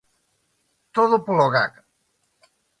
[0.95, 1.77] Todo polo 'gag'.